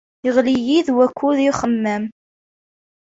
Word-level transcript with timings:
Yeɣli-yi-d 0.25 0.87
wakud 0.95 1.37
i 1.41 1.47
uxemmem. 1.51 2.03